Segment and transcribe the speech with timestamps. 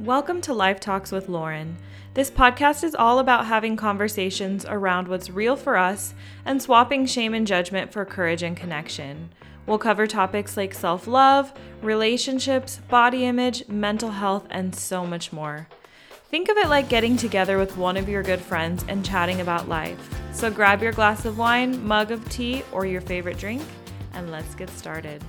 [0.00, 1.76] Welcome to Life Talks with Lauren.
[2.14, 6.14] This podcast is all about having conversations around what's real for us
[6.46, 9.28] and swapping shame and judgment for courage and connection.
[9.66, 11.52] We'll cover topics like self love,
[11.82, 15.68] relationships, body image, mental health, and so much more.
[16.30, 19.68] Think of it like getting together with one of your good friends and chatting about
[19.68, 20.18] life.
[20.32, 23.60] So grab your glass of wine, mug of tea, or your favorite drink,
[24.14, 25.22] and let's get started.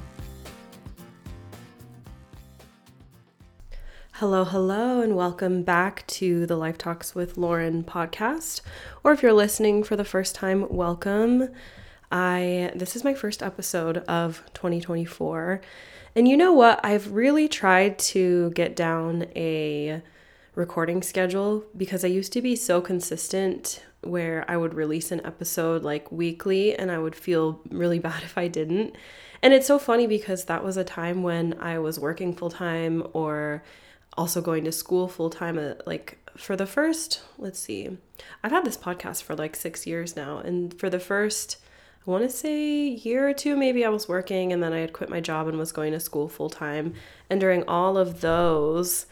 [4.22, 8.62] Hello, hello, and welcome back to the Life Talks with Lauren podcast.
[9.04, 11.50] Or if you're listening for the first time, welcome.
[12.12, 15.60] I this is my first episode of 2024.
[16.16, 16.80] And you know what?
[16.86, 20.04] I've really tried to get down a
[20.54, 25.82] recording schedule because I used to be so consistent where I would release an episode
[25.82, 28.96] like weekly and I would feel really bad if I didn't.
[29.42, 33.02] And it's so funny because that was a time when I was working full time
[33.14, 33.64] or
[34.18, 37.98] also going to school full time uh, like for the first let's see
[38.44, 41.58] i've had this podcast for like six years now and for the first
[42.06, 44.94] i want to say year or two maybe i was working and then i had
[44.94, 46.94] quit my job and was going to school full time
[47.30, 49.06] and during all of those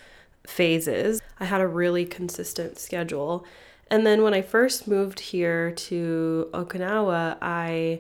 [0.46, 3.46] phases i had a really consistent schedule.
[3.92, 8.00] And then when i first moved here to okinawa i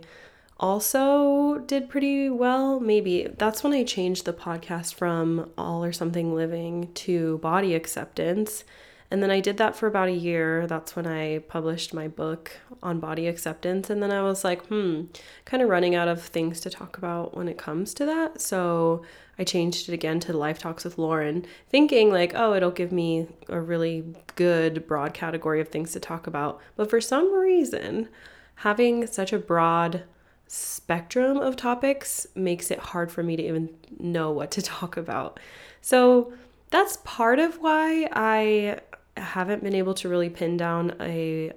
[0.60, 2.80] also did pretty well.
[2.80, 8.64] Maybe that's when I changed the podcast from All or Something Living to Body Acceptance.
[9.12, 10.68] And then I did that for about a year.
[10.68, 12.52] That's when I published my book
[12.84, 13.90] on body acceptance.
[13.90, 15.06] And then I was like, hmm,
[15.46, 18.40] kind of running out of things to talk about when it comes to that.
[18.40, 19.02] So
[19.40, 23.28] I changed it again to Life Talks with Lauren, thinking like, oh, it'll give me
[23.48, 26.62] a really good broad category of things to talk about.
[26.76, 28.10] But for some reason,
[28.56, 30.04] having such a broad
[30.52, 33.70] spectrum of topics makes it hard for me to even
[34.00, 35.40] know what to talk about.
[35.82, 36.34] So
[36.72, 38.80] that's part of why I
[39.16, 41.54] haven't been able to really pin down a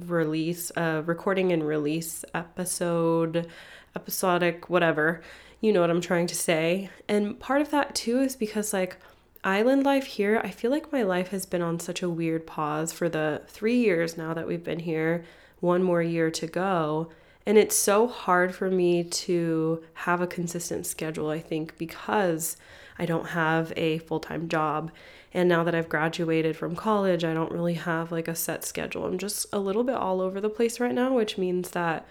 [0.00, 3.46] release, a recording and release episode,
[3.94, 5.22] episodic, whatever.
[5.60, 6.90] You know what I'm trying to say.
[7.08, 8.96] And part of that too is because, like,
[9.44, 12.92] island life here, I feel like my life has been on such a weird pause
[12.92, 15.24] for the three years now that we've been here,
[15.60, 17.12] one more year to go.
[17.44, 22.56] And it's so hard for me to have a consistent schedule, I think, because
[22.98, 24.90] I don't have a full time job.
[25.34, 29.06] And now that I've graduated from college, I don't really have like a set schedule.
[29.06, 32.06] I'm just a little bit all over the place right now, which means that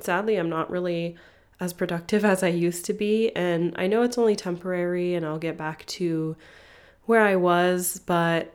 [0.00, 1.16] sadly, I'm not really
[1.60, 3.34] as productive as I used to be.
[3.34, 6.36] And I know it's only temporary and I'll get back to
[7.06, 8.52] where I was, but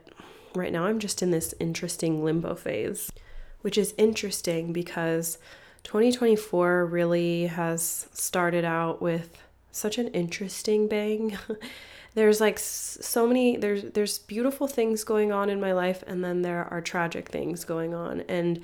[0.56, 3.12] right now I'm just in this interesting limbo phase,
[3.62, 5.38] which is interesting because
[5.84, 9.42] 2024 really has started out with
[9.72, 11.38] such an interesting bang.
[12.16, 16.42] there's like so many there's there's beautiful things going on in my life and then
[16.42, 18.62] there are tragic things going on and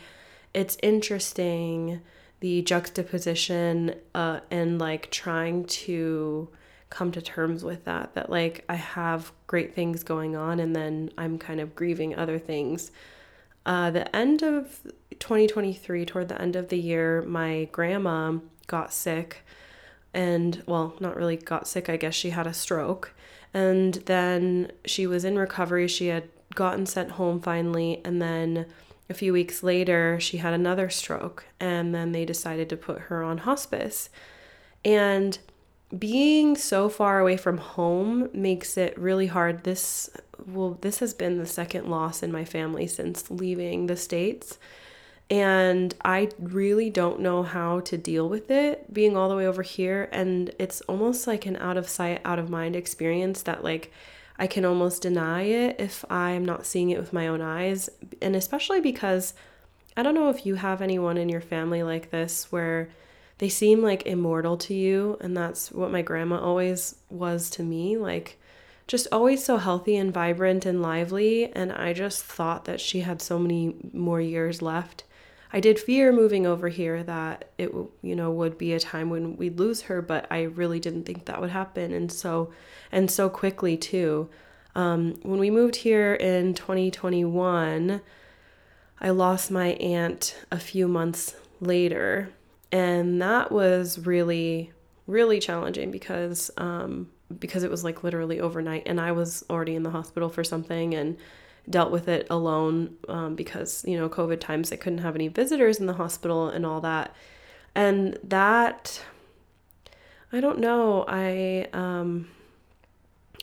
[0.54, 2.02] it's interesting
[2.40, 6.50] the juxtaposition uh, and like trying to
[6.90, 11.12] come to terms with that that like I have great things going on and then
[11.18, 12.92] I'm kind of grieving other things
[13.66, 14.86] uh, the end of
[15.20, 18.38] 2023, toward the end of the year, my grandma
[18.68, 19.44] got sick
[20.14, 23.14] and, well, not really got sick, I guess she had a stroke.
[23.54, 25.88] And then she was in recovery.
[25.88, 28.02] She had gotten sent home finally.
[28.04, 28.66] And then
[29.10, 31.46] a few weeks later, she had another stroke.
[31.60, 34.10] And then they decided to put her on hospice.
[34.84, 35.38] And
[35.98, 39.64] being so far away from home makes it really hard.
[39.64, 40.10] This
[40.46, 44.60] well, this has been the second loss in my family since leaving the States.
[45.30, 49.64] And I really don't know how to deal with it being all the way over
[49.64, 50.08] here.
[50.12, 53.92] And it's almost like an out of sight, out of mind experience that, like,
[54.38, 57.90] I can almost deny it if I'm not seeing it with my own eyes.
[58.22, 59.34] And especially because
[59.98, 62.90] I don't know if you have anyone in your family like this where
[63.38, 65.18] they seem like immortal to you.
[65.22, 67.98] And that's what my grandma always was to me.
[67.98, 68.38] Like,
[68.88, 71.52] just always so healthy and vibrant and lively.
[71.52, 75.04] And I just thought that she had so many more years left.
[75.56, 77.72] I did fear moving over here that it
[78.02, 81.26] you know would be a time when we'd lose her, but I really didn't think
[81.26, 82.52] that would happen, and so
[82.92, 84.28] and so quickly too.
[84.76, 88.02] Um, when we moved here in 2021,
[89.00, 92.34] I lost my aunt a few months later,
[92.74, 94.74] and that was really
[95.08, 97.10] really challenging because um,
[97.40, 100.94] because it was like literally overnight and I was already in the hospital for something
[100.94, 101.16] and
[101.70, 105.80] dealt with it alone um, because you know COVID times they couldn't have any visitors
[105.80, 107.16] in the hospital and all that
[107.74, 109.02] and that
[110.32, 112.28] I don't know I um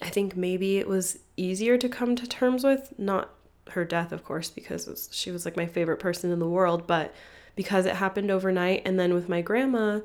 [0.02, 2.92] I think maybe it was easier to come to terms with.
[2.98, 3.30] Not
[3.70, 6.86] her death, of course, because was, she was like my favorite person in the world,
[6.86, 7.14] but
[7.54, 8.82] because it happened overnight.
[8.84, 10.00] And then with my grandma,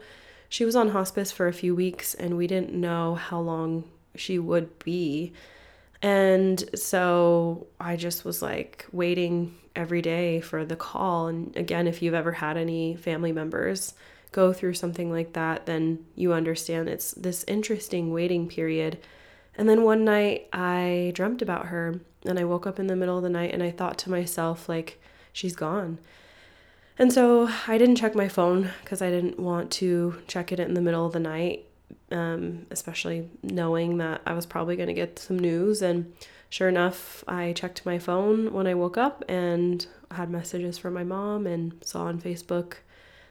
[0.49, 3.85] she was on hospice for a few weeks and we didn't know how long
[4.15, 5.33] she would be.
[6.01, 11.27] And so I just was like waiting every day for the call.
[11.27, 13.93] And again, if you've ever had any family members
[14.31, 18.99] go through something like that, then you understand it's this interesting waiting period.
[19.55, 23.17] And then one night I dreamt about her and I woke up in the middle
[23.17, 25.01] of the night and I thought to myself, like,
[25.33, 25.97] she's gone.
[26.99, 30.73] And so I didn't check my phone because I didn't want to check it in
[30.73, 31.66] the middle of the night,
[32.11, 35.81] um, especially knowing that I was probably going to get some news.
[35.81, 36.13] And
[36.49, 41.03] sure enough, I checked my phone when I woke up and had messages from my
[41.03, 42.75] mom and saw on Facebook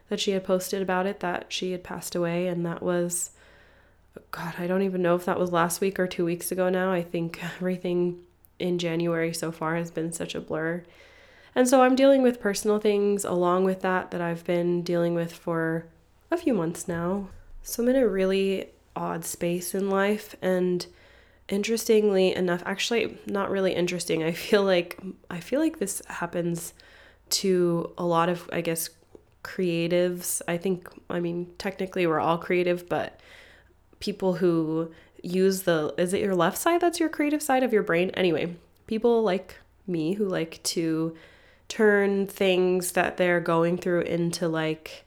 [0.09, 2.47] that she had posted about it that she had passed away.
[2.47, 3.31] And that was,
[4.31, 6.93] God, I don't even know if that was last week or two weeks ago now.
[6.93, 8.21] I think everything
[8.59, 10.83] in January so far has been such a blur.
[11.55, 15.33] And so I'm dealing with personal things along with that that I've been dealing with
[15.33, 15.87] for
[16.31, 17.29] a few months now.
[17.67, 20.87] So I'm in a really odd space in life and
[21.49, 24.99] interestingly enough actually not really interesting i feel like
[25.31, 26.75] i feel like this happens
[27.29, 28.91] to a lot of i guess
[29.45, 30.43] creatives.
[30.49, 33.21] I think i mean technically we're all creative but
[34.01, 34.93] people who
[35.23, 38.11] use the is it your left side that's your creative side of your brain?
[38.11, 41.17] Anyway people like me who like to
[41.69, 45.06] turn things that they're going through into like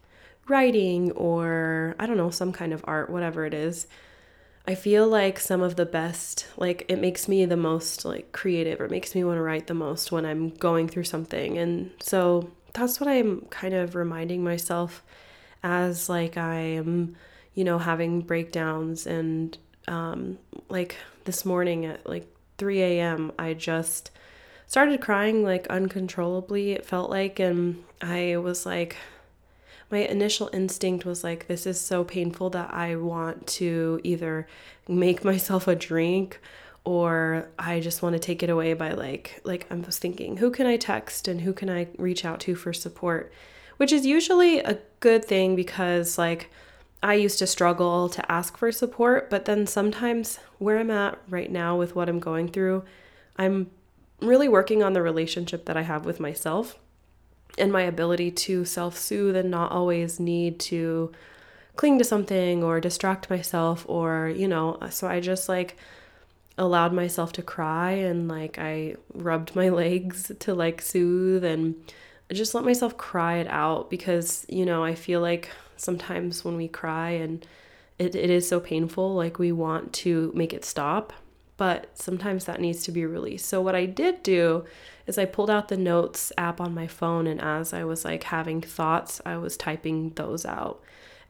[0.49, 3.87] writing or I don't know, some kind of art, whatever it is.
[4.67, 8.79] I feel like some of the best, like it makes me the most like creative
[8.79, 11.57] or makes me want to write the most when I'm going through something.
[11.57, 15.03] And so that's what I'm kind of reminding myself
[15.63, 17.15] as like I am,
[17.53, 19.57] you know, having breakdowns and
[19.87, 20.37] um
[20.69, 22.27] like this morning at like
[22.59, 23.31] 3 a.m.
[23.39, 24.11] I just
[24.67, 27.39] started crying like uncontrollably, it felt like.
[27.39, 28.97] And I was like,
[29.91, 34.47] my initial instinct was like, this is so painful that I want to either
[34.87, 36.39] make myself a drink
[36.83, 40.49] or I just want to take it away by like like I was thinking, who
[40.49, 43.31] can I text and who can I reach out to for support?
[43.77, 46.49] Which is usually a good thing because like
[47.01, 51.51] I used to struggle to ask for support, but then sometimes where I'm at right
[51.51, 52.83] now with what I'm going through,
[53.37, 53.69] I'm
[54.21, 56.77] really working on the relationship that I have with myself
[57.57, 61.11] and my ability to self soothe and not always need to
[61.75, 65.77] cling to something or distract myself or, you know, so I just like
[66.57, 71.75] allowed myself to cry and like I rubbed my legs to like soothe and
[72.31, 76.67] just let myself cry it out because, you know, I feel like sometimes when we
[76.67, 77.45] cry and
[77.97, 81.13] it, it is so painful, like we want to make it stop
[81.59, 83.45] but sometimes that needs to be released.
[83.45, 84.63] So what I did do
[85.05, 88.23] is I pulled out the notes app on my phone and as I was like
[88.23, 90.81] having thoughts, I was typing those out.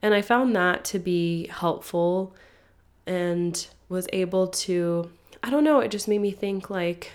[0.03, 2.35] And I found that to be helpful
[3.07, 5.09] and was able to
[5.41, 7.11] I don't know, it just made me think like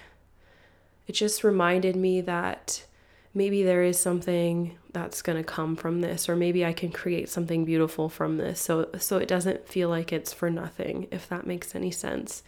[1.06, 2.84] it just reminded me that
[3.32, 7.28] maybe there is something that's going to come from this or maybe I can create
[7.28, 8.60] something beautiful from this.
[8.60, 12.42] So so it doesn't feel like it's for nothing if that makes any sense.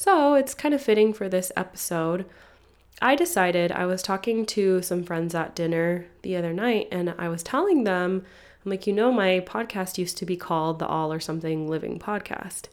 [0.00, 2.24] So it's kind of fitting for this episode.
[3.02, 7.28] I decided I was talking to some friends at dinner the other night and I
[7.28, 8.24] was telling them,
[8.64, 11.98] I'm like, you know, my podcast used to be called the All or Something Living
[11.98, 12.68] Podcast.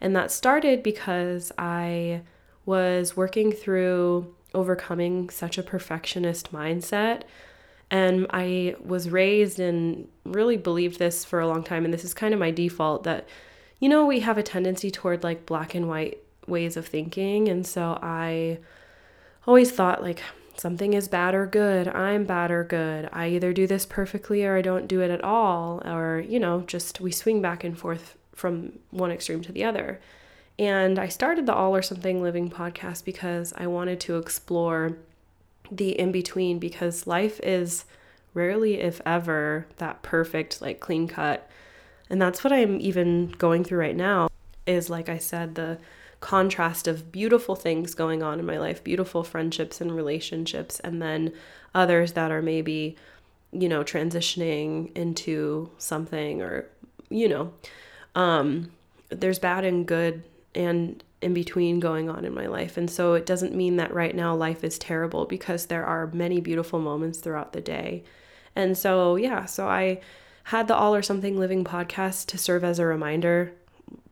[0.00, 2.22] And that started because I
[2.66, 7.22] was working through overcoming such a perfectionist mindset.
[7.92, 11.84] And I was raised and really believed this for a long time.
[11.84, 13.28] And this is kind of my default that,
[13.78, 17.48] you know, we have a tendency toward like black and white ways of thinking.
[17.48, 18.58] And so I
[19.46, 20.22] always thought like
[20.56, 21.88] something is bad or good.
[21.88, 23.08] I'm bad or good.
[23.12, 25.82] I either do this perfectly or I don't do it at all.
[25.84, 30.00] Or, you know, just we swing back and forth from one extreme to the other.
[30.58, 34.96] And I started the All or Something Living podcast because I wanted to explore
[35.70, 37.84] the in between because life is
[38.34, 41.48] rarely, if ever, that perfect, like clean cut.
[42.10, 44.28] And that's what I'm even going through right now
[44.66, 45.78] is like I said, the
[46.22, 51.32] contrast of beautiful things going on in my life, beautiful friendships and relationships, and then
[51.74, 52.96] others that are maybe,
[53.50, 56.68] you know, transitioning into something or,
[57.10, 57.52] you know,
[58.14, 58.70] um,
[59.10, 60.22] there's bad and good
[60.54, 62.76] and in between going on in my life.
[62.76, 66.40] And so it doesn't mean that right now life is terrible because there are many
[66.40, 68.04] beautiful moments throughout the day.
[68.54, 70.00] And so, yeah, so I
[70.44, 73.54] had the All or Something Living podcast to serve as a reminder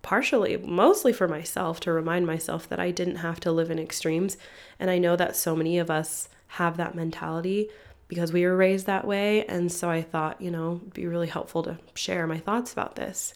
[0.02, 4.36] partially, mostly for myself, to remind myself that I didn't have to live in extremes.
[4.78, 7.68] And I know that so many of us have that mentality
[8.08, 9.44] because we were raised that way.
[9.44, 12.96] And so I thought, you know, it'd be really helpful to share my thoughts about
[12.96, 13.34] this.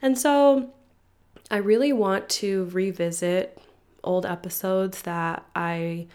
[0.00, 0.72] And so
[1.50, 3.58] I really want to revisit
[4.04, 6.06] old episodes that I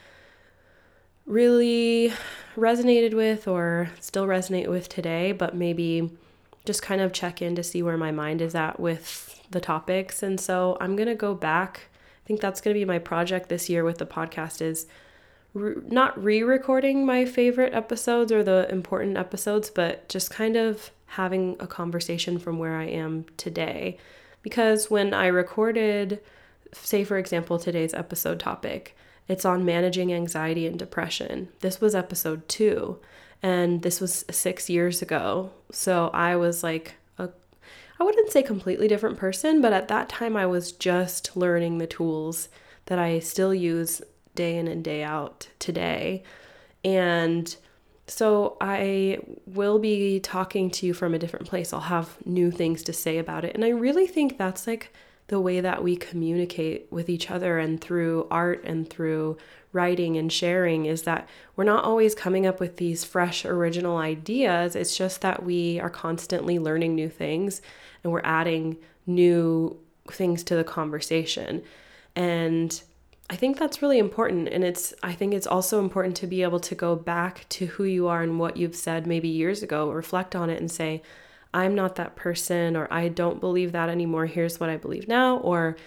[1.26, 2.14] really
[2.56, 6.12] resonated with or still resonate with today, but maybe
[6.66, 10.24] just kind of check in to see where my mind is at with the topics.
[10.24, 11.90] And so I'm going to go back.
[12.24, 14.88] I think that's going to be my project this year with the podcast is
[15.54, 21.58] re- not re-recording my favorite episodes or the important episodes, but just kind of having
[21.60, 23.98] a conversation from where I am today.
[24.42, 26.20] Because when I recorded
[26.76, 28.96] say for example today's episode topic,
[29.28, 31.50] it's on managing anxiety and depression.
[31.62, 33.00] This was episode 2
[33.44, 35.52] and this was 6 years ago.
[35.72, 36.96] So I was like
[38.00, 41.88] I wouldn't say completely different person, but at that time I was just learning the
[41.88, 42.50] tools
[42.88, 44.02] that I still use
[44.34, 46.24] day in and day out today.
[46.84, 47.56] And
[48.08, 51.72] so I will be talking to you from a different place.
[51.72, 53.54] I'll have new things to say about it.
[53.54, 54.92] And I really think that's like
[55.28, 59.38] the way that we communicate with each other and through art and through
[59.74, 64.76] writing and sharing is that we're not always coming up with these fresh original ideas.
[64.76, 67.62] It's just that we are constantly learning new things
[68.04, 69.78] and we're adding new
[70.10, 71.64] things to the conversation.
[72.16, 72.82] And
[73.30, 76.60] I think that's really important and it's I think it's also important to be able
[76.60, 80.36] to go back to who you are and what you've said maybe years ago, reflect
[80.36, 81.02] on it and say
[81.54, 84.26] I'm not that person or I don't believe that anymore.
[84.26, 85.78] Here's what I believe now or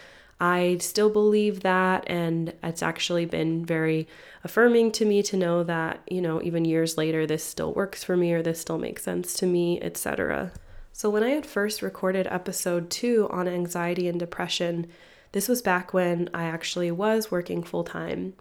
[0.40, 4.06] I still believe that and it's actually been very
[4.44, 8.16] affirming to me to know that, you know, even years later this still works for
[8.16, 10.52] me or this still makes sense to me, etc.
[10.92, 14.86] So when I had first recorded episode 2 on anxiety and depression,
[15.32, 18.34] this was back when I actually was working full time.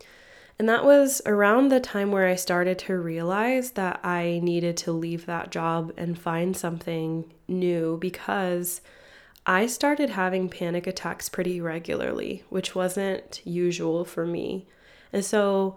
[0.58, 4.94] And that was around the time where I started to realize that I needed to
[4.94, 8.80] leave that job and find something new because
[9.46, 14.66] I started having panic attacks pretty regularly, which wasn't usual for me.
[15.14, 15.76] And so,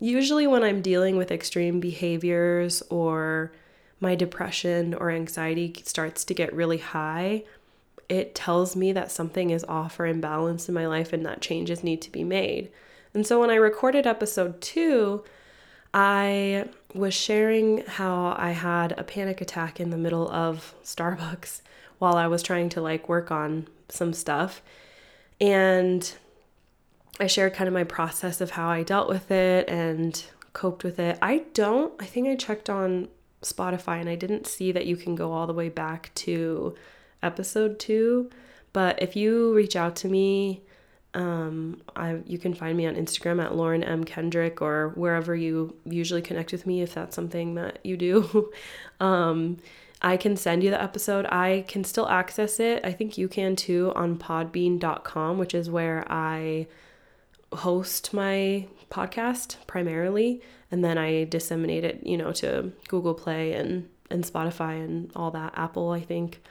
[0.00, 3.52] usually, when I'm dealing with extreme behaviors or
[4.00, 7.44] my depression or anxiety starts to get really high,
[8.08, 11.82] it tells me that something is off or imbalanced in my life and that changes
[11.82, 12.70] need to be made.
[13.14, 15.24] And so when I recorded episode two,
[15.94, 21.60] I was sharing how I had a panic attack in the middle of Starbucks
[21.98, 24.62] while I was trying to like work on some stuff.
[25.40, 26.12] And
[27.20, 30.98] I shared kind of my process of how I dealt with it and coped with
[30.98, 31.18] it.
[31.22, 33.08] I don't, I think I checked on
[33.42, 36.74] Spotify and I didn't see that you can go all the way back to
[37.22, 38.30] episode two.
[38.72, 40.62] But if you reach out to me,
[41.14, 45.76] um, I you can find me on Instagram at Lauren M Kendrick or wherever you
[45.84, 48.50] usually connect with me if that's something that you do.
[49.00, 49.58] um,
[50.02, 51.26] I can send you the episode.
[51.26, 52.84] I can still access it.
[52.84, 56.66] I think you can too on podbean.com, which is where I
[57.52, 63.88] host my podcast primarily and then I disseminate it, you know, to Google Play and
[64.10, 66.42] and Spotify and all that, Apple, I think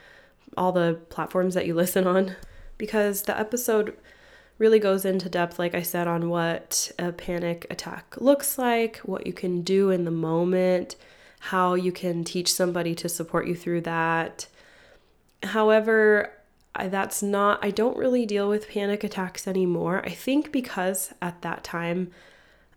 [0.56, 2.36] all the platforms that you listen on
[2.78, 3.96] because the episode
[4.58, 9.26] really goes into depth, like I said, on what a panic attack looks like, what
[9.26, 10.96] you can do in the moment,
[11.48, 14.46] how you can teach somebody to support you through that.
[15.42, 16.32] However,
[16.74, 20.00] I, that's not, I don't really deal with panic attacks anymore.
[20.04, 22.10] I think because at that time,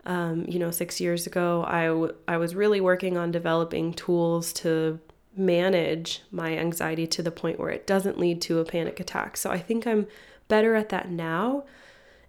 [0.05, 4.51] um, you know, six years ago, I, w- I was really working on developing tools
[4.53, 4.99] to
[5.35, 9.37] manage my anxiety to the point where it doesn't lead to a panic attack.
[9.37, 10.07] So I think I'm
[10.49, 11.63] better at that now.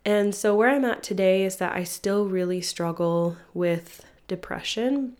[0.04, 5.16] And so where I'm at today is that I still really struggle with depression.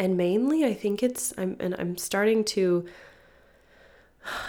[0.00, 2.86] And mainly I think it's I'm and I'm starting to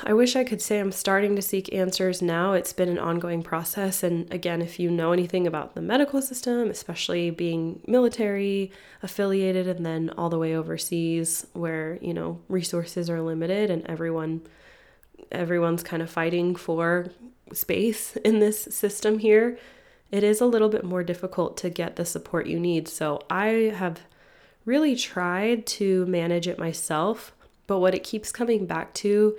[0.03, 2.53] I wish I could say I'm starting to seek answers now.
[2.53, 4.01] It's been an ongoing process.
[4.01, 8.71] And again, if you know anything about the medical system, especially being military
[9.03, 14.41] affiliated and then all the way overseas where, you know, resources are limited and everyone
[15.33, 17.07] everyone's kind of fighting for
[17.51, 19.59] space in this system here,
[20.11, 22.87] it is a little bit more difficult to get the support you need.
[22.87, 23.99] So I have
[24.65, 27.33] really tried to manage it myself,
[27.67, 29.37] but what it keeps coming back to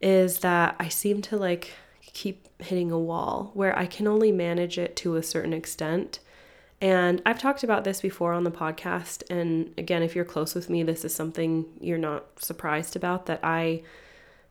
[0.00, 1.72] is that I seem to like
[2.12, 6.20] keep hitting a wall where I can only manage it to a certain extent.
[6.80, 9.22] And I've talked about this before on the podcast.
[9.30, 13.40] And again, if you're close with me, this is something you're not surprised about that
[13.42, 13.82] I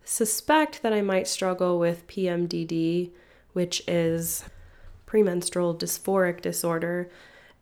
[0.04, 3.12] suspect that I might struggle with PMDD,
[3.54, 4.46] which is
[5.06, 7.10] premenstrual dysphoric disorder.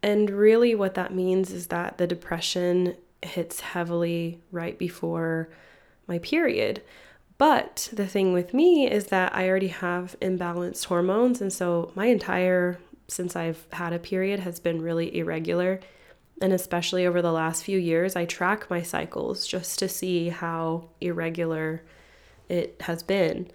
[0.04, 5.50] And really, what that means is that the depression hits heavily right before
[6.08, 6.82] my period.
[7.38, 11.42] But the thing with me is that I already have imbalanced hormones.
[11.42, 15.80] And so my entire, since I've had a period, has been really irregular.
[16.42, 20.90] And especially over the last few years, I track my cycles just to see how
[21.00, 21.84] irregular
[22.50, 23.50] it has been.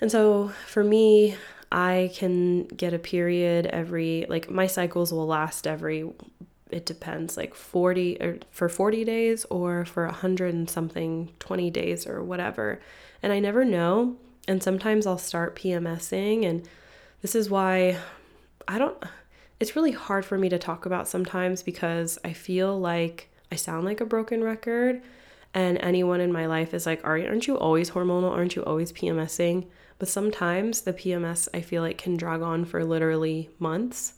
[0.00, 1.36] And so for me,
[1.70, 6.08] I can get a period every, like, my cycles will last every,
[6.70, 12.06] it depends, like 40 or for 40 days or for 100 and something, 20 days
[12.06, 12.80] or whatever.
[13.22, 14.16] And I never know.
[14.48, 16.44] And sometimes I'll start PMSing.
[16.46, 16.68] And
[17.22, 17.98] this is why
[18.68, 18.96] I don't,
[19.58, 23.84] it's really hard for me to talk about sometimes because I feel like I sound
[23.84, 25.02] like a broken record
[25.54, 28.30] and anyone in my life is like, aren't you always hormonal?
[28.30, 29.66] Aren't you always PMSing?
[29.98, 34.14] But sometimes the PMS I feel like can drag on for literally months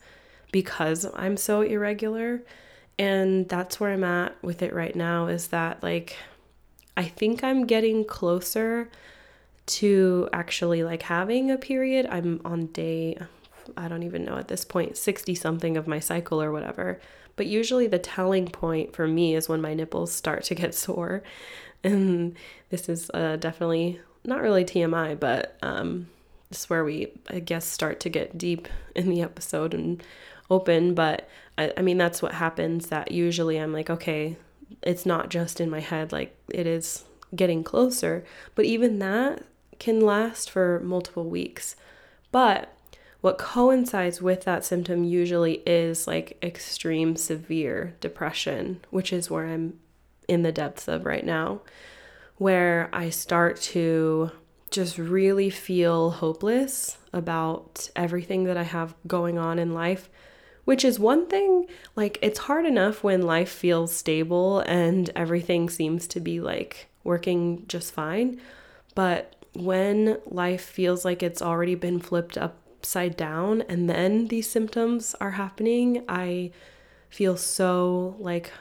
[0.50, 2.42] because I'm so irregular.
[2.98, 6.16] And that's where I'm at with it right now is that like
[6.96, 8.90] I think I'm getting closer
[9.66, 12.06] to actually like having a period.
[12.10, 13.18] I'm on day
[13.76, 17.00] I don't even know at this point 60 something of my cycle or whatever.
[17.36, 21.22] But usually the telling point for me is when my nipples start to get sore.
[21.84, 22.36] And
[22.70, 26.08] this is uh, definitely not really TMI, but um,
[26.50, 30.02] this is where we, I guess, start to get deep in the episode and
[30.50, 30.94] open.
[30.94, 34.36] But I, I mean, that's what happens that usually I'm like, okay,
[34.82, 37.04] it's not just in my head, like it is
[37.34, 38.24] getting closer.
[38.54, 39.42] But even that
[39.78, 41.76] can last for multiple weeks.
[42.30, 42.74] But
[43.20, 49.80] what coincides with that symptom usually is like extreme severe depression, which is where I'm
[50.28, 51.62] in the depths of right now,
[52.38, 54.30] where I start to
[54.70, 60.08] just really feel hopeless about everything that I have going on in life.
[60.64, 61.66] Which is one thing,
[61.96, 67.64] like, it's hard enough when life feels stable and everything seems to be like working
[67.68, 68.38] just fine.
[68.94, 75.14] But when life feels like it's already been flipped upside down and then these symptoms
[75.20, 76.52] are happening, I
[77.08, 78.52] feel so like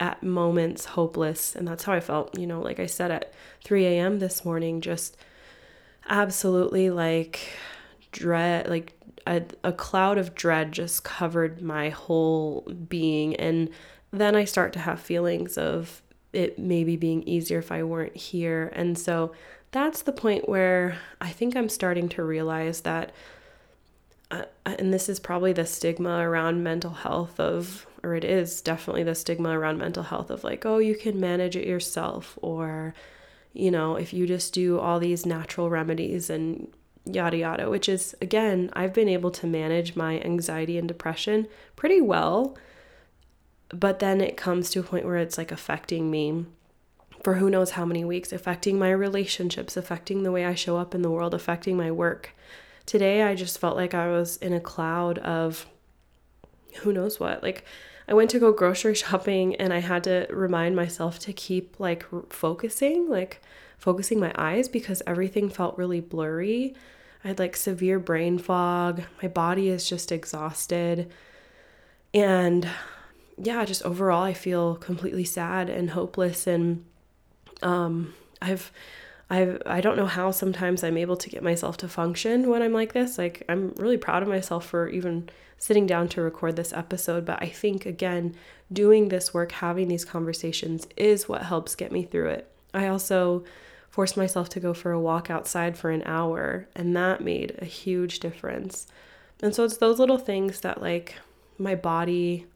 [0.00, 1.54] at moments hopeless.
[1.54, 3.32] And that's how I felt, you know, like I said at
[3.64, 4.18] 3 a.m.
[4.18, 5.16] this morning, just
[6.08, 7.40] absolutely like
[8.12, 8.92] dread, like
[9.26, 13.34] a, a cloud of dread just covered my whole being.
[13.36, 13.70] And
[14.10, 18.70] then I start to have feelings of it maybe being easier if I weren't here.
[18.74, 19.32] And so
[19.72, 23.12] that's the point where I think I'm starting to realize that
[24.30, 29.02] uh, and this is probably the stigma around mental health of or it is definitely
[29.02, 32.94] the stigma around mental health of like oh you can manage it yourself or
[33.52, 36.72] you know if you just do all these natural remedies and
[37.04, 42.00] yada yada which is again I've been able to manage my anxiety and depression pretty
[42.00, 42.56] well
[43.70, 46.46] but then it comes to a point where it's like affecting me
[47.24, 50.94] for who knows how many weeks affecting my relationships affecting the way I show up
[50.94, 52.30] in the world affecting my work
[52.84, 55.66] today I just felt like I was in a cloud of
[56.76, 57.42] who knows what.
[57.42, 57.64] Like
[58.08, 62.04] I went to go grocery shopping and I had to remind myself to keep like
[62.30, 63.42] focusing, like
[63.78, 66.74] focusing my eyes because everything felt really blurry.
[67.24, 69.02] I had like severe brain fog.
[69.22, 71.10] My body is just exhausted.
[72.14, 72.68] And
[73.36, 76.84] yeah, just overall I feel completely sad and hopeless and
[77.62, 78.70] um I've
[79.28, 82.72] I've I don't know how sometimes I'm able to get myself to function when I'm
[82.72, 83.18] like this.
[83.18, 87.42] Like I'm really proud of myself for even sitting down to record this episode, but
[87.42, 88.34] I think again,
[88.72, 92.50] doing this work, having these conversations is what helps get me through it.
[92.74, 93.44] I also
[93.88, 97.64] forced myself to go for a walk outside for an hour, and that made a
[97.64, 98.86] huge difference.
[99.42, 101.16] And so it's those little things that like
[101.58, 102.46] my body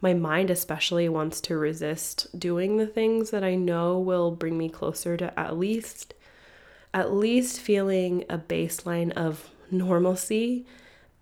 [0.00, 4.68] my mind especially wants to resist doing the things that I know will bring me
[4.68, 6.14] closer to at least
[6.92, 10.66] at least feeling a baseline of normalcy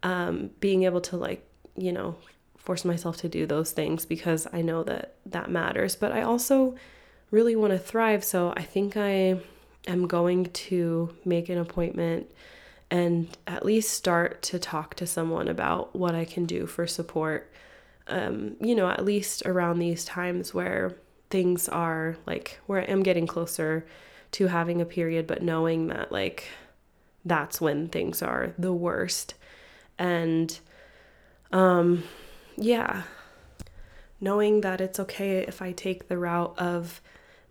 [0.02, 2.16] um, being able to like you know
[2.56, 6.74] force myself to do those things because I know that that matters but I also
[7.30, 9.40] really want to thrive so I think I
[9.86, 12.30] am going to make an appointment
[12.90, 17.50] and at least start to talk to someone about what I can do for support
[18.08, 20.96] um, you know, at least around these times where
[21.30, 23.86] things are like where I am getting closer
[24.32, 26.48] to having a period, but knowing that like
[27.24, 29.34] that's when things are the worst.
[29.98, 30.58] And
[31.52, 32.04] um,
[32.56, 33.02] yeah,
[34.20, 37.00] knowing that it's okay if I take the route of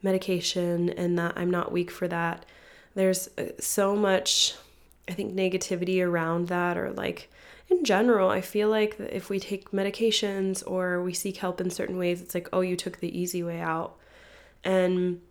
[0.02, 2.46] medication and that I'm not weak for that.
[2.96, 4.56] there's uh, so much,
[5.08, 7.30] I think, negativity around that, or like
[7.70, 11.98] in general, I feel like if we take medications or we seek help in certain
[11.98, 13.98] ways, it's like, oh, you took the easy way out.
[14.64, 15.22] And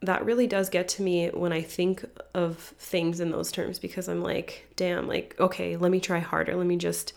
[0.00, 4.08] that really does get to me when I think of things in those terms because
[4.08, 6.54] I'm like, damn, like, okay, let me try harder.
[6.54, 7.14] Let me just,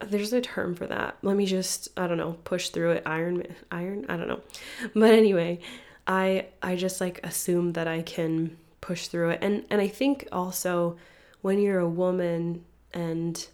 [0.00, 1.16] there's a term for that.
[1.22, 3.02] Let me just, I don't know, push through it.
[3.06, 4.40] Iron, iron, I don't know.
[4.94, 5.58] But anyway,
[6.06, 9.40] I, I just like assume that I can push through it.
[9.42, 10.96] And, and I think also
[11.40, 12.64] when you're a woman
[12.94, 13.46] and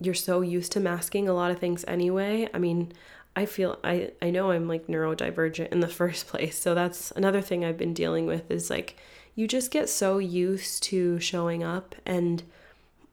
[0.00, 2.92] you're so used to masking a lot of things anyway, I mean,
[3.36, 6.58] I feel I I know I'm like neurodivergent in the first place.
[6.58, 8.96] So that's another thing I've been dealing with is like
[9.34, 12.42] you just get so used to showing up and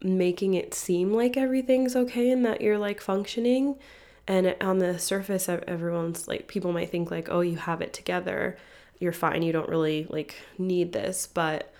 [0.03, 3.75] making it seem like everything's okay and that you're like functioning.
[4.27, 8.57] And on the surface everyone's like people might think like oh you have it together.
[8.99, 9.41] You're fine.
[9.41, 11.27] You don't really like need this.
[11.27, 11.73] But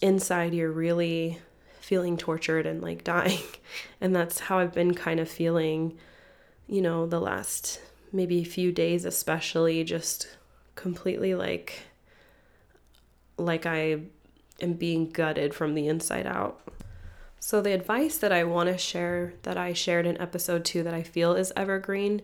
[0.00, 1.40] inside you're really
[1.80, 3.42] feeling tortured and like dying.
[4.00, 5.98] And that's how I've been kind of feeling
[6.66, 7.80] you know, the last
[8.12, 10.28] maybe few days, especially, just
[10.74, 11.80] completely like,
[13.36, 14.00] like I
[14.60, 16.60] am being gutted from the inside out.
[17.40, 20.94] So, the advice that I want to share that I shared in episode two that
[20.94, 22.22] I feel is evergreen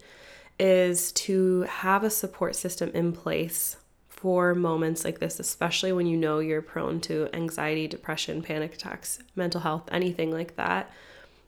[0.58, 3.76] is to have a support system in place
[4.08, 9.20] for moments like this, especially when you know you're prone to anxiety, depression, panic attacks,
[9.36, 10.90] mental health, anything like that.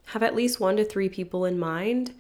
[0.07, 2.15] Have at least one to three people in mind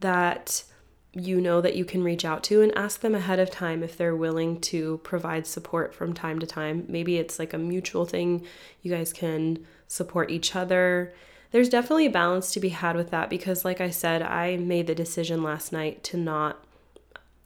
[0.00, 0.64] that
[1.12, 3.96] you know that you can reach out to and ask them ahead of time if
[3.96, 6.84] they're willing to provide support from time to time.
[6.88, 8.44] Maybe it's like a mutual thing.
[8.82, 11.14] You guys can support each other.
[11.52, 14.88] There's definitely a balance to be had with that because like I said, I made
[14.88, 16.64] the decision last night to not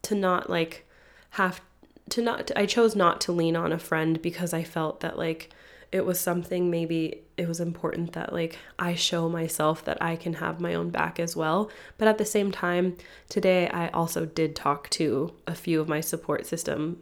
[0.01, 0.87] to not like
[1.31, 1.61] have
[2.09, 5.51] to not I chose not to lean on a friend because I felt that like
[5.91, 10.33] it was something maybe it was important that like I show myself that I can
[10.33, 11.71] have my own back as well.
[11.97, 12.97] But at the same time,
[13.27, 17.01] today I also did talk to a few of my support system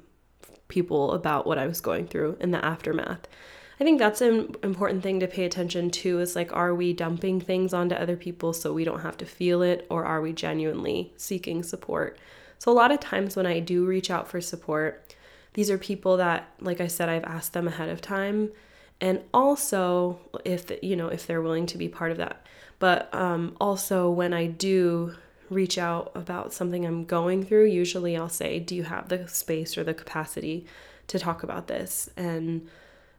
[0.67, 3.27] people about what I was going through in the aftermath.
[3.79, 7.39] I think that's an important thing to pay attention to is like, are we dumping
[7.39, 11.13] things onto other people so we don't have to feel it, or are we genuinely
[11.15, 12.17] seeking support?
[12.57, 15.15] So, a lot of times when I do reach out for support,
[15.53, 18.49] these are people that, like I said, I've asked them ahead of time
[18.99, 22.45] and also if you know if they're willing to be part of that.
[22.79, 25.15] But um, also when i do
[25.49, 29.77] reach out about something i'm going through usually i'll say do you have the space
[29.77, 30.67] or the capacity
[31.07, 32.09] to talk about this?
[32.15, 32.67] And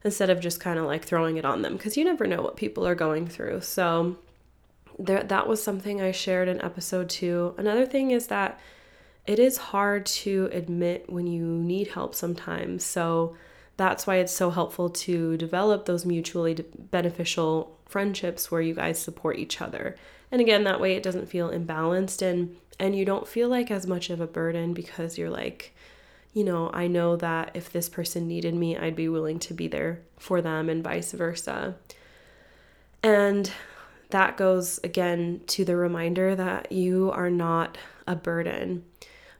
[0.04, 2.56] instead of just kind of like throwing it on them because you never know what
[2.56, 3.62] people are going through.
[3.62, 4.16] So
[4.98, 8.58] there that was something i shared in episode 2 another thing is that
[9.28, 12.82] it is hard to admit when you need help sometimes.
[12.82, 13.36] So
[13.78, 19.38] that's why it's so helpful to develop those mutually beneficial friendships where you guys support
[19.38, 19.96] each other.
[20.30, 23.86] And again, that way it doesn't feel imbalanced and and you don't feel like as
[23.86, 25.74] much of a burden because you're like,
[26.32, 29.66] you know, I know that if this person needed me, I'd be willing to be
[29.66, 31.74] there for them and vice versa.
[33.02, 33.50] And
[34.10, 38.84] that goes again to the reminder that you are not a burden.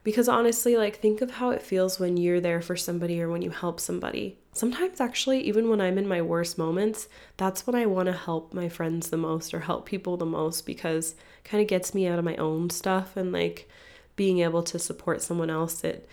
[0.03, 3.41] Because honestly, like, think of how it feels when you're there for somebody or when
[3.41, 4.39] you help somebody.
[4.53, 7.07] Sometimes, actually, even when I'm in my worst moments,
[7.37, 10.65] that's when I want to help my friends the most or help people the most
[10.65, 13.69] because kind of gets me out of my own stuff and like
[14.15, 15.83] being able to support someone else.
[15.83, 16.07] It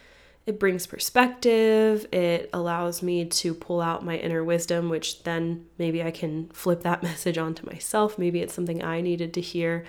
[0.46, 2.06] it brings perspective.
[2.12, 6.82] It allows me to pull out my inner wisdom, which then maybe I can flip
[6.82, 8.16] that message onto myself.
[8.16, 9.84] Maybe it's something I needed to hear.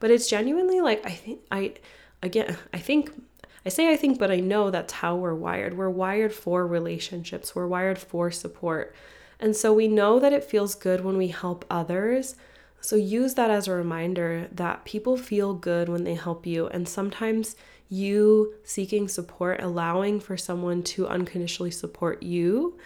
[0.00, 1.74] But it's genuinely like I think I
[2.22, 3.10] again, I think
[3.64, 5.76] I say I think, but I know that's how we're wired.
[5.76, 8.94] We're wired for relationships, we're wired for support.
[9.38, 12.36] And so we know that it feels good when we help others.
[12.80, 16.68] So use that as a reminder that people feel good when they help you.
[16.68, 17.56] And sometimes
[17.88, 22.78] you seeking support, allowing for someone to unconditionally support you,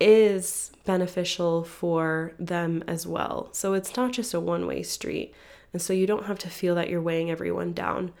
[0.00, 3.48] is beneficial for them as well.
[3.52, 5.34] So it's not just a one way street.
[5.72, 8.12] And so you don't have to feel that you're weighing everyone down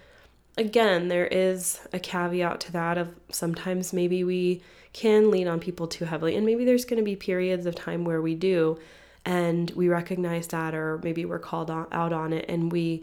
[0.56, 4.62] again, there is a caveat to that of sometimes maybe we
[4.92, 8.04] can lean on people too heavily, and maybe there's going to be periods of time
[8.04, 8.78] where we do,
[9.24, 13.02] and we recognize that, or maybe we're called out on it, and we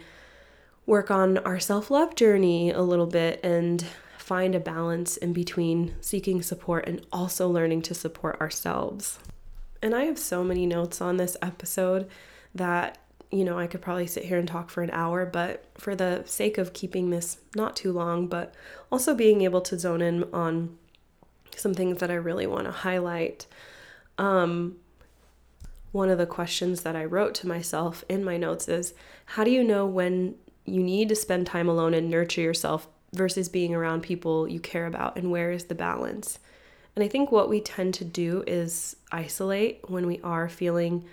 [0.85, 3.85] work on our self love journey a little bit and
[4.17, 9.17] find a balance in between seeking support and also learning to support ourselves.
[9.81, 12.07] And I have so many notes on this episode
[12.53, 12.97] that
[13.31, 16.23] you know, I could probably sit here and talk for an hour, but for the
[16.25, 18.55] sake of keeping this not too long, but
[18.91, 20.77] also being able to zone in on
[21.55, 23.45] some things that I really want to highlight.
[24.17, 24.77] Um,
[25.91, 28.93] one of the questions that I wrote to myself in my notes is
[29.25, 33.49] how do you know when you need to spend time alone and nurture yourself versus
[33.49, 36.39] being around people you care about and where is the balance?
[36.95, 41.05] And I think what we tend to do is isolate when we are feeling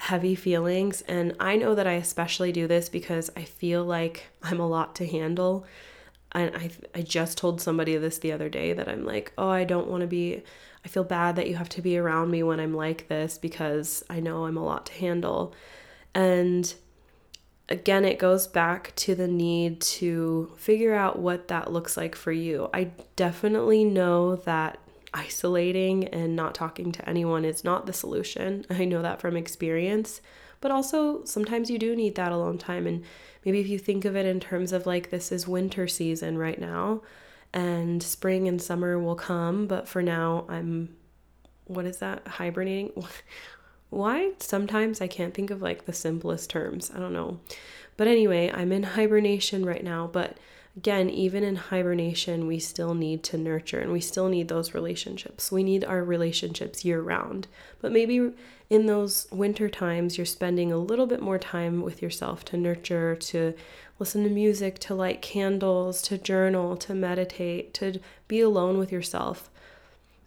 [0.00, 1.02] heavy feelings.
[1.02, 4.94] And I know that I especially do this because I feel like I'm a lot
[4.96, 5.66] to handle.
[6.32, 9.64] And I, I just told somebody this the other day that I'm like, oh, I
[9.64, 10.42] don't want to be
[10.82, 14.02] I feel bad that you have to be around me when I'm like this because
[14.08, 15.54] I know I'm a lot to handle.
[16.14, 16.72] And
[17.68, 22.32] again, it goes back to the need to figure out what that looks like for
[22.32, 22.70] you.
[22.72, 24.78] I definitely know that
[25.14, 28.64] isolating and not talking to anyone is not the solution.
[28.70, 30.20] I know that from experience.
[30.60, 32.86] But also, sometimes you do need that alone time.
[32.86, 33.02] And
[33.44, 36.60] maybe if you think of it in terms of like this is winter season right
[36.60, 37.02] now,
[37.52, 39.66] and spring and summer will come.
[39.66, 40.94] But for now, I'm,
[41.64, 42.26] what is that?
[42.26, 42.92] Hibernating?
[43.90, 44.32] Why?
[44.38, 46.92] Sometimes I can't think of like the simplest terms.
[46.94, 47.40] I don't know.
[47.96, 50.08] But anyway, I'm in hibernation right now.
[50.12, 50.36] But
[50.80, 55.52] again, even in hibernation, we still need to nurture and we still need those relationships.
[55.52, 57.48] We need our relationships year round.
[57.82, 58.32] But maybe
[58.70, 63.14] in those winter times, you're spending a little bit more time with yourself to nurture,
[63.14, 63.52] to
[63.98, 69.50] listen to music, to light candles, to journal, to meditate, to be alone with yourself.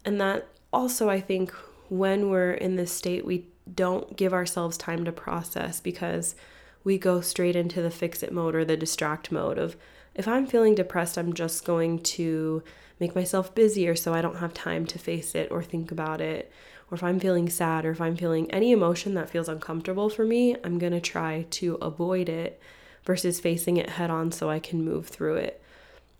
[0.06, 1.52] And that also, I think,
[1.90, 6.36] when we're in this state, we don't give ourselves time to process because
[6.84, 9.76] we go straight into the fix it mode or the distract mode of
[10.16, 12.64] if I'm feeling depressed, I'm just going to
[13.00, 16.52] make myself busier so I don't have time to face it or think about it.
[16.92, 20.26] Or if I'm feeling sad or if I'm feeling any emotion that feels uncomfortable for
[20.26, 22.62] me, I'm going to try to avoid it
[23.04, 25.62] versus facing it head on so I can move through it.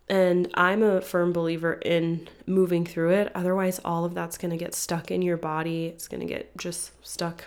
[0.10, 3.32] And I'm a firm believer in moving through it.
[3.36, 5.86] Otherwise, all of that's going to get stuck in your body.
[5.86, 7.46] It's going to get just stuck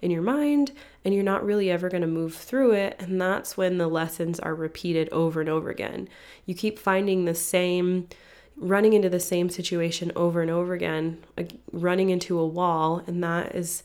[0.00, 0.72] in your mind,
[1.04, 2.96] and you're not really ever going to move through it.
[2.98, 6.08] And that's when the lessons are repeated over and over again.
[6.46, 8.08] You keep finding the same,
[8.56, 13.02] running into the same situation over and over again, like running into a wall.
[13.06, 13.82] And that is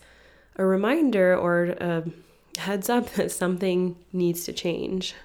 [0.55, 2.03] a reminder or a
[2.57, 5.15] heads up that something needs to change.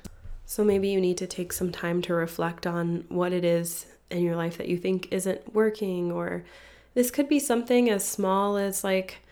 [0.46, 4.22] So maybe you need to take some time to reflect on what it is in
[4.22, 6.44] your life that you think isn't working, or
[6.94, 9.23] this could be something as small as like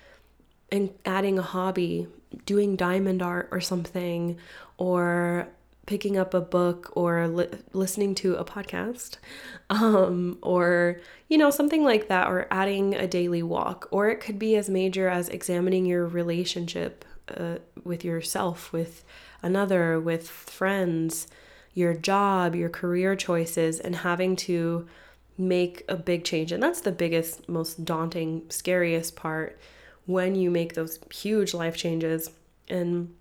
[1.04, 2.06] adding a hobby,
[2.46, 4.38] doing diamond art or something,
[4.78, 5.48] or
[5.86, 9.16] picking up a book or li- listening to a podcast
[9.70, 14.38] um, or you know something like that or adding a daily walk or it could
[14.38, 17.04] be as major as examining your relationship
[17.36, 19.04] uh, with yourself, with
[19.42, 21.26] another, with friends,
[21.74, 24.86] your job, your career choices, and having to
[25.38, 26.52] make a big change.
[26.52, 29.58] And that's the biggest, most daunting, scariest part
[30.06, 32.30] when you make those huge life changes
[32.68, 33.14] and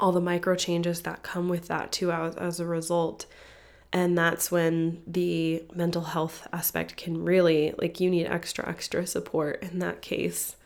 [0.00, 3.26] all the micro changes that come with that too as, as a result
[3.92, 9.62] and that's when the mental health aspect can really like you need extra extra support
[9.62, 10.56] in that case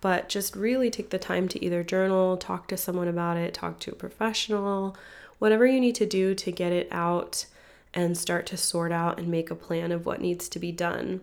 [0.00, 3.80] but just really take the time to either journal, talk to someone about it, talk
[3.80, 4.96] to a professional,
[5.38, 7.46] whatever you need to do to get it out
[7.94, 11.20] and start to sort out and make a plan of what needs to be done.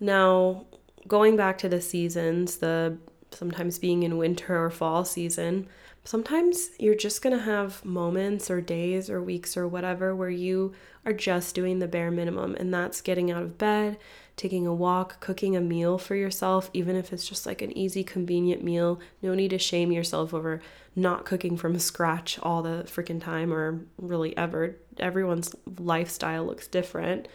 [0.00, 0.64] Now,
[1.06, 2.96] going back to the seasons, the
[3.30, 5.68] sometimes being in winter or fall season,
[6.04, 10.72] sometimes you're just going to have moments or days or weeks or whatever where you
[11.04, 13.98] are just doing the bare minimum and that's getting out of bed,
[14.36, 18.04] taking a walk, cooking a meal for yourself, even if it's just like an easy,
[18.04, 19.00] convenient meal.
[19.22, 20.60] No need to shame yourself over
[20.94, 24.76] not cooking from scratch all the freaking time or really ever.
[24.98, 27.28] Everyone's lifestyle looks different.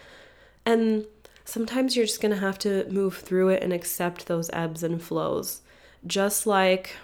[0.66, 1.06] And
[1.46, 5.02] sometimes you're just going to have to move through it and accept those ebbs and
[5.02, 5.62] flows.
[6.06, 6.96] Just like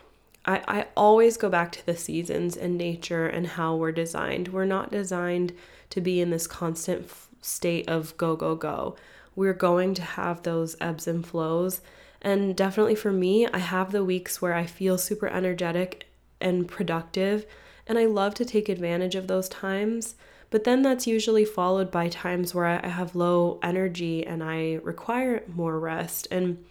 [0.46, 4.50] I, I always go back to the seasons and nature and how we're designed.
[4.50, 5.54] We're not designed
[5.90, 7.10] to be in this constant
[7.42, 8.96] state of go, go, go
[9.38, 11.80] we're going to have those ebbs and flows.
[12.24, 16.08] And definitely for me, I have the weeks where I feel super energetic
[16.42, 17.46] and productive,
[17.86, 20.16] and I love to take advantage of those times.
[20.50, 25.44] But then that's usually followed by times where I have low energy and I require
[25.54, 26.28] more rest.
[26.32, 26.64] And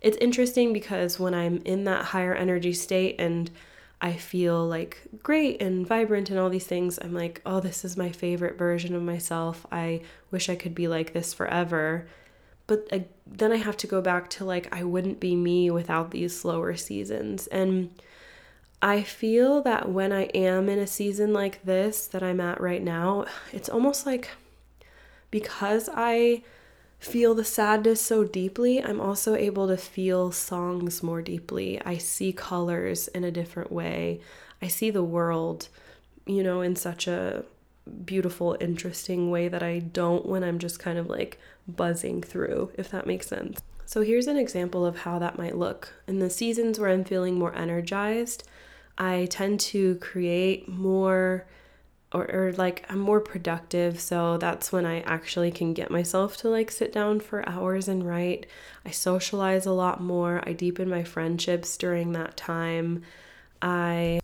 [0.00, 3.50] it's interesting because when I'm in that higher energy state and
[4.00, 7.96] I feel like great and vibrant and all these things, I'm like, oh, this is
[7.96, 9.66] my favorite version of myself.
[9.72, 12.06] I wish I could be like this forever.
[12.66, 16.10] But I, then I have to go back to like, I wouldn't be me without
[16.10, 17.46] these slower seasons.
[17.48, 17.90] And
[18.84, 22.82] I feel that when I am in a season like this that I'm at right
[22.82, 24.28] now, it's almost like
[25.30, 26.42] because I
[26.98, 31.80] feel the sadness so deeply, I'm also able to feel songs more deeply.
[31.82, 34.20] I see colors in a different way.
[34.60, 35.68] I see the world,
[36.26, 37.46] you know, in such a
[38.04, 42.90] beautiful, interesting way that I don't when I'm just kind of like buzzing through, if
[42.90, 43.62] that makes sense.
[43.86, 45.94] So here's an example of how that might look.
[46.06, 48.46] In the seasons where I'm feeling more energized,
[48.98, 51.46] I tend to create more
[52.14, 54.00] or, or like I'm more productive.
[54.00, 58.06] So that's when I actually can get myself to like sit down for hours and
[58.06, 58.46] write.
[58.86, 60.42] I socialize a lot more.
[60.46, 63.02] I deepen my friendships during that time.
[63.60, 64.20] I,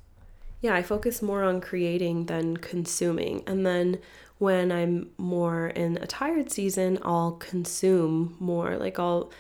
[0.61, 3.43] yeah, I focus more on creating than consuming.
[3.47, 3.99] And then
[4.39, 8.77] when I'm more in a tired season, I'll consume more.
[8.77, 9.33] Like I'll,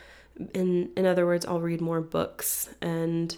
[0.54, 3.36] in in other words, I'll read more books and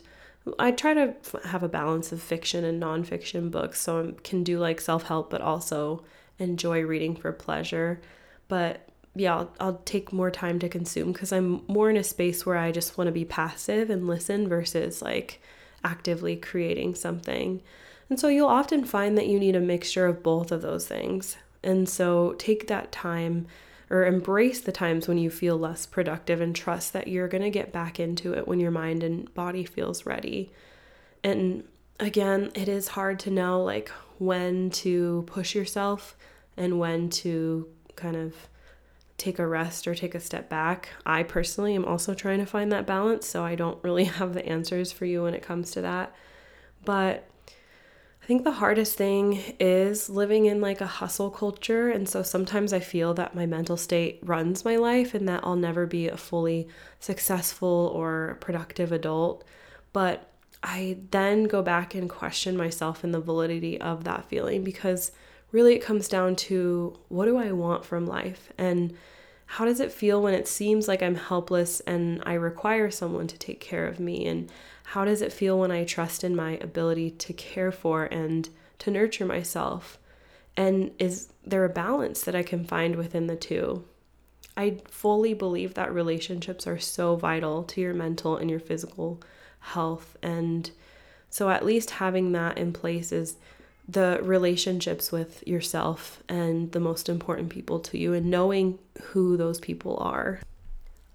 [0.58, 4.58] I try to have a balance of fiction and nonfiction books, so I can do
[4.58, 6.04] like self help, but also
[6.38, 8.00] enjoy reading for pleasure.
[8.48, 12.46] But yeah, I'll, I'll take more time to consume because I'm more in a space
[12.46, 15.40] where I just want to be passive and listen versus like
[15.84, 17.62] actively creating something.
[18.08, 21.36] And so you'll often find that you need a mixture of both of those things.
[21.62, 23.46] And so take that time
[23.92, 27.50] or embrace the times when you feel less productive and trust that you're going to
[27.50, 30.50] get back into it when your mind and body feels ready.
[31.22, 31.62] And
[32.00, 36.16] again, it is hard to know like when to push yourself
[36.56, 38.34] and when to kind of
[39.18, 40.88] take a rest or take a step back.
[41.04, 44.46] I personally am also trying to find that balance, so I don't really have the
[44.46, 46.14] answers for you when it comes to that.
[46.86, 47.28] But
[48.32, 51.90] think the hardest thing is living in like a hustle culture.
[51.90, 55.54] And so sometimes I feel that my mental state runs my life and that I'll
[55.54, 56.66] never be a fully
[56.98, 59.44] successful or productive adult.
[59.92, 60.30] But
[60.62, 65.12] I then go back and question myself and the validity of that feeling because
[65.50, 68.50] really it comes down to what do I want from life?
[68.56, 68.96] And
[69.52, 73.36] how does it feel when it seems like I'm helpless and I require someone to
[73.36, 74.26] take care of me?
[74.26, 74.50] And
[74.82, 78.90] how does it feel when I trust in my ability to care for and to
[78.90, 79.98] nurture myself?
[80.56, 83.84] And is there a balance that I can find within the two?
[84.56, 89.20] I fully believe that relationships are so vital to your mental and your physical
[89.60, 90.16] health.
[90.22, 90.70] And
[91.28, 93.36] so, at least having that in place is
[93.92, 99.60] the relationships with yourself and the most important people to you, and knowing who those
[99.60, 100.40] people are.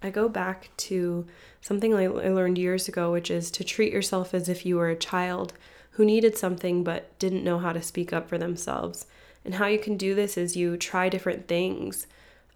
[0.02, 1.26] I go back to
[1.62, 4.96] something I learned years ago, which is to treat yourself as if you were a
[4.96, 5.54] child
[5.92, 9.08] who needed something but didn't know how to speak up for themselves.
[9.44, 12.06] And how you can do this is you try different things,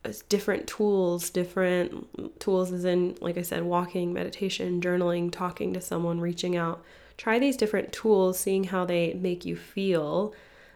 [0.06, 5.82] uh, different tools, different tools, as in, like I said, walking, meditation, journaling, talking to
[5.82, 6.84] someone, reaching out.
[7.22, 10.34] Try these different tools, seeing how they make you feel,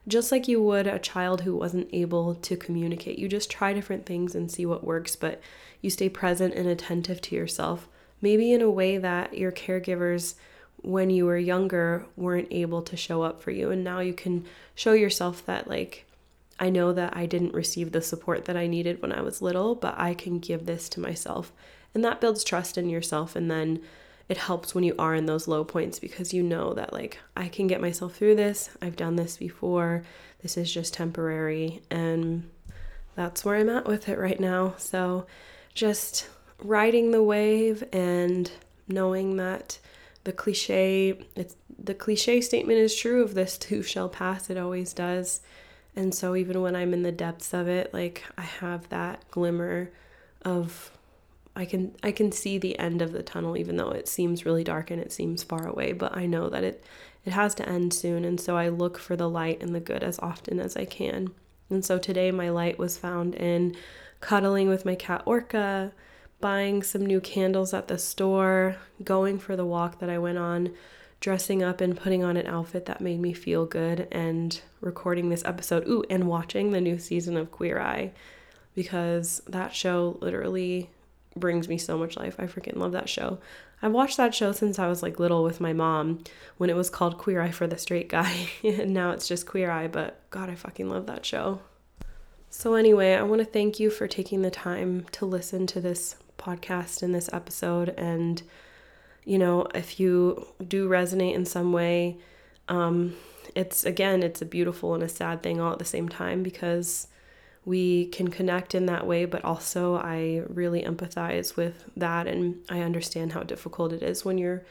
[0.08, 3.18] just like you would a child who wasn't able to communicate.
[3.18, 5.42] You just try different things and see what works, but
[5.82, 7.90] you stay present and attentive to yourself,
[8.22, 10.36] maybe in a way that your caregivers,
[10.84, 13.72] when you were younger, weren't able to show up for you.
[13.72, 16.06] And now you can show yourself that, like,
[16.60, 19.74] I know that I didn't receive the support that I needed when I was little,
[19.74, 21.52] but I can give this to myself.
[21.96, 23.36] And that builds trust in yourself.
[23.36, 23.82] And then
[24.28, 27.48] it helps when you are in those low points because you know that, like, I
[27.48, 28.70] can get myself through this.
[28.82, 30.04] I've done this before.
[30.42, 31.82] This is just temporary.
[31.92, 32.50] And
[33.16, 34.74] that's where I'm at with it right now.
[34.78, 35.28] So,
[35.74, 36.28] just
[36.60, 38.50] riding the wave and
[38.88, 39.80] knowing that
[40.24, 44.94] the cliche it's the cliche statement is true of this too shall pass it always
[44.94, 45.42] does
[45.96, 49.90] and so even when i'm in the depths of it like i have that glimmer
[50.44, 50.92] of
[51.56, 54.63] i can i can see the end of the tunnel even though it seems really
[54.63, 56.84] dark and it seems far away but i know that it
[57.26, 60.04] it has to end soon and so i look for the light and the good
[60.04, 61.30] as often as i can
[61.70, 63.76] and so today my light was found in
[64.20, 65.91] cuddling with my cat Orca,
[66.39, 70.74] buying some new candles at the store, going for the walk that I went on,
[71.20, 75.46] dressing up and putting on an outfit that made me feel good, and recording this
[75.46, 75.88] episode.
[75.88, 78.12] Ooh, and watching the new season of Queer Eye
[78.74, 80.89] because that show literally
[81.36, 82.36] brings me so much life.
[82.39, 83.39] I freaking love that show.
[83.82, 86.24] I've watched that show since I was like little with my mom
[86.57, 88.49] when it was called Queer Eye for the Straight Guy.
[88.64, 91.60] and now it's just Queer Eye, but God, I fucking love that show.
[92.49, 96.16] So, anyway, I want to thank you for taking the time to listen to this
[96.38, 97.89] podcast and this episode.
[97.97, 98.41] And,
[99.26, 102.18] you know, if you do resonate in some way,
[102.70, 103.16] um,
[103.55, 107.07] it's again, it's a beautiful and a sad thing all at the same time because
[107.66, 112.82] we can connect in that way, but also I really empathize with that and I
[112.82, 114.63] understand how difficult it is when you're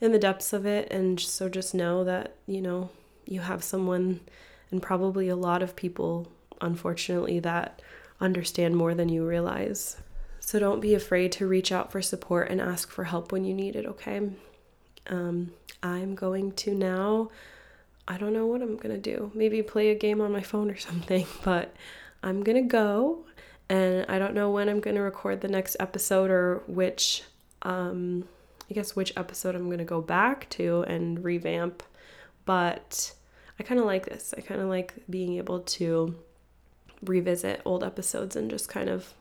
[0.00, 0.90] in the depths of it.
[0.92, 2.90] And so just know that, you know,
[3.24, 4.20] you have someone
[4.70, 6.28] and probably a lot of people
[6.62, 7.82] unfortunately, that
[8.20, 9.96] understand more than you realize.
[10.40, 13.52] So don't be afraid to reach out for support and ask for help when you
[13.52, 14.30] need it, okay?
[15.08, 17.30] Um, I'm going to now,
[18.08, 19.30] I don't know what I'm to do.
[19.34, 21.74] Maybe play a game on my phone or something, but
[22.22, 23.24] I'm going to go
[23.68, 27.22] and I don't know when I'm going to record the next episode or which
[27.62, 28.24] um
[28.70, 31.82] I guess which episode I'm going to go back to and revamp,
[32.46, 33.12] but
[33.58, 34.32] I kind of like this.
[34.36, 36.14] I kind of like being able to
[37.04, 39.12] revisit old episodes and just kind of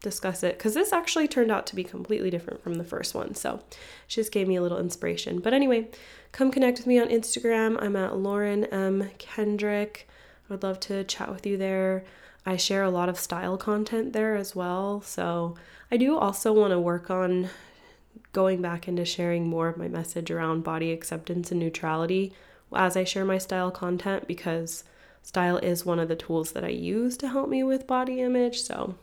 [0.00, 3.34] discuss it because this actually turned out to be completely different from the first one.
[3.34, 3.60] So
[4.06, 5.40] she just gave me a little inspiration.
[5.40, 5.88] But anyway,
[6.32, 7.82] come connect with me on Instagram.
[7.82, 9.10] I'm at Lauren M.
[9.18, 10.08] Kendrick.
[10.48, 12.04] I would love to chat with you there.
[12.46, 15.00] I share a lot of style content there as well.
[15.02, 15.56] So
[15.90, 17.50] I do also want to work on
[18.32, 22.32] going back into sharing more of my message around body acceptance and neutrality
[22.74, 24.84] as I share my style content because
[25.22, 28.62] style is one of the tools that I use to help me with body image.
[28.62, 28.94] So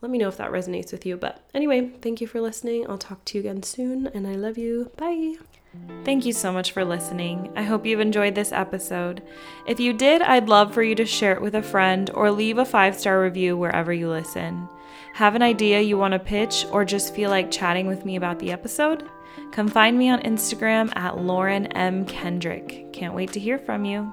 [0.00, 1.16] let me know if that resonates with you.
[1.16, 2.88] But anyway, thank you for listening.
[2.88, 4.90] I'll talk to you again soon, and I love you.
[4.96, 5.36] Bye.
[6.04, 7.52] Thank you so much for listening.
[7.56, 9.22] I hope you've enjoyed this episode.
[9.66, 12.58] If you did, I'd love for you to share it with a friend or leave
[12.58, 14.68] a five star review wherever you listen.
[15.14, 18.38] Have an idea you want to pitch or just feel like chatting with me about
[18.38, 19.08] the episode?
[19.52, 22.06] Come find me on Instagram at Lauren M.
[22.06, 22.92] Kendrick.
[22.92, 24.12] Can't wait to hear from you.